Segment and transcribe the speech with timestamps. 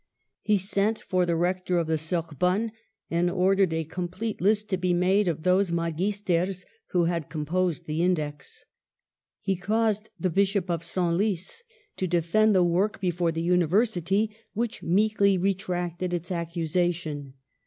[0.41, 2.71] He sent for the Rector of the Sorbonne
[3.11, 8.01] and ordered a complete list to be made of those magisters who had composed the
[8.01, 8.65] Index.
[9.41, 11.61] He caused the Bishop of Senlis
[11.97, 17.35] to defend the work before the University, which meekly retracted its accusa tion.